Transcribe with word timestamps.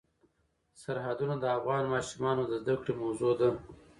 سرحدونه 0.81 1.35
د 1.39 1.45
افغان 1.57 1.83
ماشومانو 1.93 2.43
د 2.47 2.53
زده 2.61 2.75
کړې 2.81 2.93
موضوع 3.03 3.33
ده. 3.39 3.49